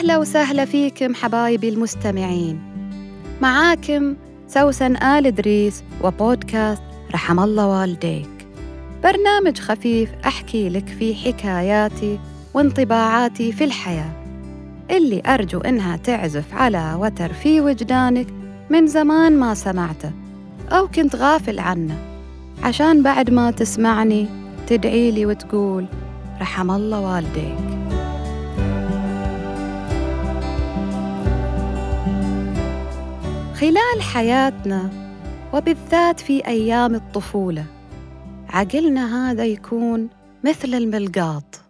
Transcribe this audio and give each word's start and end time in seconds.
أهلا 0.00 0.18
وسهلا 0.18 0.64
فيكم 0.64 1.14
حبايبي 1.14 1.68
المستمعين. 1.68 2.60
معاكم 3.40 4.16
سوسن 4.48 4.96
آل 4.96 5.26
إدريس 5.26 5.82
وبودكاست 6.02 6.82
رحم 7.14 7.40
الله 7.40 7.66
والديك. 7.66 8.46
برنامج 9.04 9.58
خفيف 9.58 10.10
أحكي 10.26 10.68
لك 10.68 10.88
فيه 10.88 11.14
حكاياتي 11.14 12.18
وانطباعاتي 12.54 13.52
في 13.52 13.64
الحياة. 13.64 14.12
اللي 14.90 15.22
أرجو 15.26 15.60
إنها 15.60 15.96
تعزف 15.96 16.54
على 16.54 16.94
وتر 16.98 17.32
في 17.32 17.60
وجدانك 17.60 18.26
من 18.70 18.86
زمان 18.86 19.38
ما 19.38 19.54
سمعته 19.54 20.12
أو 20.72 20.88
كنت 20.88 21.16
غافل 21.16 21.58
عنه. 21.58 21.98
عشان 22.62 23.02
بعد 23.02 23.30
ما 23.30 23.50
تسمعني 23.50 24.26
تدعي 24.66 25.10
لي 25.10 25.26
وتقول 25.26 25.86
رحم 26.40 26.70
الله 26.70 27.00
والديك. 27.00 27.79
خلال 33.60 34.02
حياتنا 34.02 34.90
وبالذات 35.54 36.20
في 36.20 36.46
أيام 36.46 36.94
الطفولة 36.94 37.66
عقلنا 38.48 39.30
هذا 39.30 39.44
يكون 39.44 40.08
مثل 40.44 40.74
الملقاط 40.74 41.60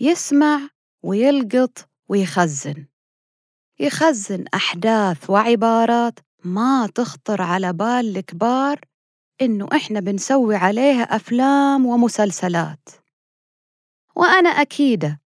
يسمع 0.00 0.60
ويلقط 1.02 1.88
ويخزن. 2.08 2.86
يخزن 3.80 4.44
أحداث 4.54 5.30
وعبارات 5.30 6.18
ما 6.44 6.88
تخطر 6.94 7.42
على 7.42 7.72
بال 7.72 8.16
الكبار 8.16 8.80
إنه 9.42 9.68
إحنا 9.72 10.00
بنسوي 10.00 10.56
عليها 10.56 11.02
أفلام 11.02 11.86
ومسلسلات. 11.86 12.88
وأنا 14.16 14.48
أكيدة 14.48 15.20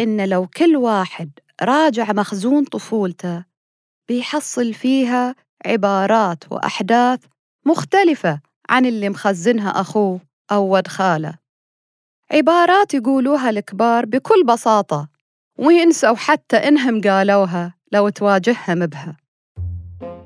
إن 0.00 0.28
لو 0.28 0.46
كل 0.46 0.76
واحد 0.76 1.30
راجع 1.62 2.12
مخزون 2.12 2.64
طفولته 2.64 3.53
بيحصل 4.08 4.74
فيها 4.74 5.34
عبارات 5.66 6.44
وأحداث 6.52 7.20
مختلفة 7.66 8.40
عن 8.70 8.86
اللي 8.86 9.08
مخزنها 9.08 9.68
أخوه 9.68 10.20
أو 10.52 10.76
ود 10.76 10.88
خاله. 10.88 11.34
عبارات 12.32 12.94
يقولوها 12.94 13.50
الكبار 13.50 14.06
بكل 14.06 14.44
بساطة 14.44 15.08
وينسوا 15.58 16.16
حتى 16.16 16.56
إنهم 16.56 17.00
قالوها 17.00 17.74
لو 17.92 18.08
تواجههم 18.08 18.86
بها. 18.86 19.16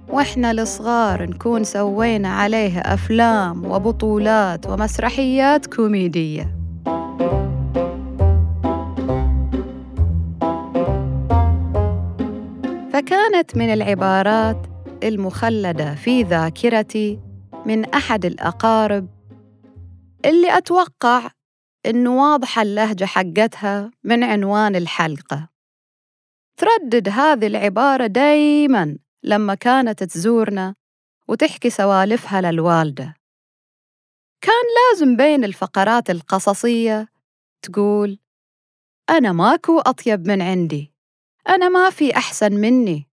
وإحنا 0.09 0.51
الصغار 0.51 1.23
نكون 1.31 1.65
سوينا 1.65 2.29
عليها 2.29 2.95
أفلام 2.95 3.65
وبطولات 3.65 4.67
ومسرحيات 4.67 5.67
كوميدية. 5.67 6.55
فكانت 12.99 13.57
من 13.57 13.73
العبارات 13.73 14.67
المخلدة 15.03 15.95
في 15.95 16.23
ذاكرتي 16.23 17.21
من 17.67 17.85
أحد 17.85 18.25
الأقارب 18.25 19.09
اللي 20.25 20.59
أتوقع 20.59 21.31
إنه 21.87 22.17
واضحة 22.17 22.63
اللهجة 22.63 23.05
حقتها 23.05 23.91
من 24.05 24.25
عنوان 24.25 24.77
الحلقة. 24.77 25.49
تردد 26.57 27.09
هذه 27.09 27.47
العبارة 27.47 28.07
دايماً 28.07 28.99
لما 29.23 29.55
كانت 29.55 30.03
تزورنا 30.03 30.75
وتحكي 31.29 31.71
سوالفها 31.71 32.41
للوالدة. 32.41 33.15
كان 34.41 34.65
لازم 34.79 35.17
بين 35.17 35.45
الفقرات 35.45 36.11
القصصية 36.11 37.09
تقول 37.63 38.19
أنا 39.11 39.33
ماكو 39.33 39.79
أطيب 39.79 40.29
من 40.29 40.43
عندي. 40.43 40.98
أنا 41.49 41.69
ما 41.69 41.91
في 41.91 42.17
أحسن 42.17 42.53
مني. 42.53 43.09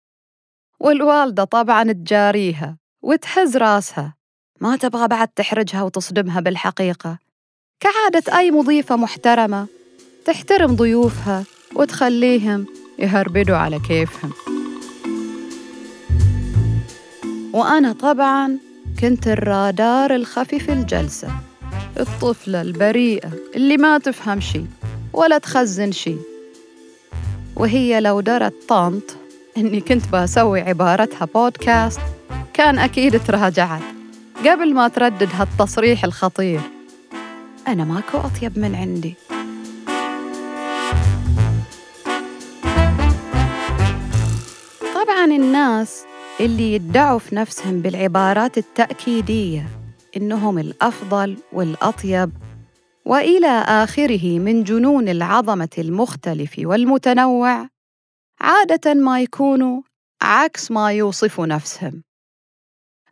والوالدة 0.79 1.43
طبعاً 1.43 1.91
تجاريها 1.91 2.77
وتهز 3.01 3.57
راسها. 3.57 4.15
ما 4.61 4.75
تبغى 4.75 5.07
بعد 5.07 5.27
تحرجها 5.27 5.83
وتصدمها 5.83 6.39
بالحقيقة. 6.39 7.19
كعادة 7.79 8.37
أي 8.37 8.51
مضيفة 8.51 8.95
محترمة 8.95 9.67
تحترم 10.25 10.75
ضيوفها 10.75 11.43
وتخليهم 11.75 12.65
يهربدوا 12.99 13.55
على 13.55 13.79
كيفهم. 13.79 14.31
وأنا 17.53 17.93
طبعاً 17.93 18.59
كنت 18.99 19.27
الرادار 19.27 20.15
الخفي 20.15 20.59
في 20.59 20.73
الجلسة. 20.73 21.29
الطفلة 21.99 22.61
البريئة 22.61 23.31
اللي 23.55 23.77
ما 23.77 23.97
تفهم 23.97 24.39
شي 24.39 24.65
ولا 25.13 25.37
تخزن 25.37 25.91
شي. 25.91 26.34
وهي 27.55 28.01
لو 28.01 28.21
درت 28.21 28.53
طنط 28.67 29.15
إني 29.57 29.81
كنت 29.81 30.03
بسوي 30.13 30.61
عبارتها 30.61 31.25
بودكاست 31.25 31.99
كان 32.53 32.79
أكيد 32.79 33.23
تراجعت 33.23 33.81
قبل 34.45 34.73
ما 34.73 34.87
تردد 34.87 35.29
هالتصريح 35.33 36.03
الخطير. 36.03 36.61
أنا 37.67 37.83
ماكو 37.83 38.17
أطيب 38.17 38.59
من 38.59 38.75
عندي. 38.75 39.15
طبعا 44.95 45.25
الناس 45.25 46.03
اللي 46.39 46.73
يدعوا 46.73 47.19
في 47.19 47.35
نفسهم 47.35 47.81
بالعبارات 47.81 48.57
التأكيدية 48.57 49.65
إنهم 50.17 50.59
الأفضل 50.59 51.37
والأطيب 51.53 52.31
وإلى 53.05 53.63
آخره 53.67 54.39
من 54.39 54.63
جنون 54.63 55.09
العظمة 55.09 55.69
المختلف 55.77 56.55
والمتنوع 56.59 57.69
عادة 58.41 58.93
ما 58.93 59.21
يكونوا 59.21 59.81
عكس 60.21 60.71
ما 60.71 60.91
يوصفوا 60.91 61.45
نفسهم. 61.45 62.03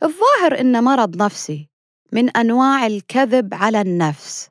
الظاهر 0.04 0.59
إن 0.59 0.84
مرض 0.84 1.22
نفسي 1.22 1.70
من 2.12 2.30
أنواع 2.30 2.86
الكذب 2.86 3.54
على 3.54 3.81
النفس 3.81 4.50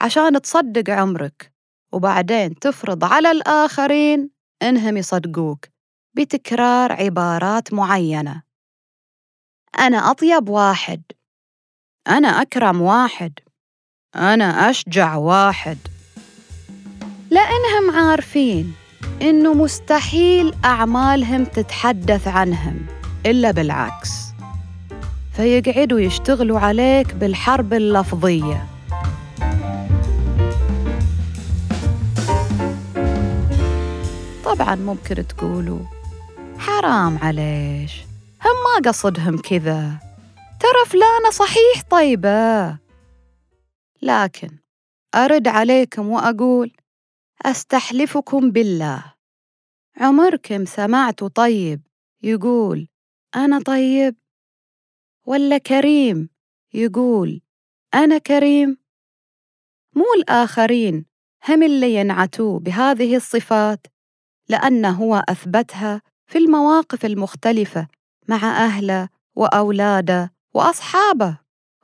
عشان 0.00 0.42
تصدق 0.42 0.90
عمرك 0.90 1.52
وبعدين 1.92 2.58
تفرض 2.58 3.04
على 3.04 3.30
الآخرين 3.30 4.30
إنهم 4.62 4.96
يصدقوك 4.96 5.66
بتكرار 6.16 6.92
عبارات 6.92 7.72
معينة. 7.72 8.42
أنا 9.78 10.10
أطيب 10.10 10.48
واحد. 10.48 11.02
أنا 12.08 12.28
أكرم 12.28 12.80
واحد. 12.80 13.32
أنا 14.16 14.70
أشجع 14.70 15.16
واحد. 15.16 15.78
لأنهم 17.30 17.96
عارفين 17.96 18.72
إنه 19.22 19.54
مستحيل 19.54 20.54
أعمالهم 20.64 21.44
تتحدث 21.44 22.28
عنهم 22.28 22.86
إلا 23.26 23.50
بالعكس. 23.50 24.10
فيقعدوا 25.36 26.00
يشتغلوا 26.00 26.60
عليك 26.60 27.14
بالحرب 27.14 27.74
اللفظية. 27.74 28.66
طبعا 34.44 34.74
ممكن 34.74 35.26
تقولوا 35.26 35.80
حرام 36.58 37.18
عليش 37.22 37.92
هم 38.44 38.84
ما 38.84 38.90
قصدهم 38.90 39.38
كذا. 39.38 39.98
ترى 40.60 40.84
فلانة 40.86 41.30
صحيح 41.30 41.82
طيبة. 41.90 42.87
لكن 44.02 44.58
أرد 45.14 45.48
عليكم 45.48 46.08
وأقول 46.08 46.72
أستحلفكم 47.46 48.50
بالله. 48.50 49.14
عمركم 49.96 50.64
سمعتوا 50.64 51.28
طيب 51.28 51.82
يقول 52.22 52.88
أنا 53.36 53.60
طيب 53.62 54.16
ولا 55.26 55.58
كريم 55.58 56.28
يقول 56.74 57.40
أنا 57.94 58.18
كريم؟ 58.18 58.78
مو 59.96 60.04
الآخرين 60.16 61.06
هم 61.48 61.62
اللي 61.62 61.94
ينعتوه 61.94 62.58
بهذه 62.60 63.16
الصفات 63.16 63.86
لأنه 64.48 64.90
هو 64.90 65.24
أثبتها 65.28 66.02
في 66.26 66.38
المواقف 66.38 67.04
المختلفة 67.04 67.88
مع 68.28 68.64
أهله 68.64 69.08
وأولاده 69.34 70.32
وأصحابه 70.54 71.38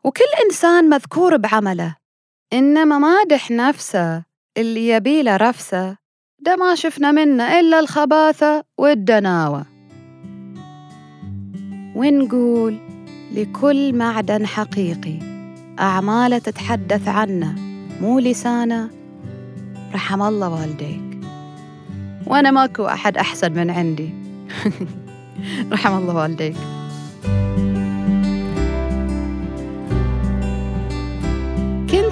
وكل 0.04 0.24
إنسان 0.44 0.88
مذكور 0.88 1.36
بعمله. 1.36 1.96
إنما 2.52 2.98
مادح 2.98 3.50
نفسه 3.50 4.24
اللي 4.56 4.88
يبيله 4.88 5.36
رفسه 5.36 5.96
ده 6.38 6.56
ما 6.56 6.74
شفنا 6.74 7.12
منه 7.12 7.60
إلا 7.60 7.80
الخباثة 7.80 8.64
والدناوة. 8.78 9.66
ونقول 11.94 12.78
لكل 13.32 13.94
معدن 13.94 14.46
حقيقي 14.46 15.18
أعماله 15.80 16.38
تتحدث 16.38 17.08
عنه 17.08 17.54
مو 18.00 18.18
لسانه. 18.18 18.90
رحم 19.94 20.22
الله 20.22 20.48
والديك. 20.48 21.20
وأنا 22.26 22.50
ماكو 22.50 22.86
أحد 22.86 23.16
أحسن 23.16 23.52
من 23.52 23.70
عندي. 23.70 24.14
رحم 25.72 25.98
الله 25.98 26.14
والديك. 26.14 26.56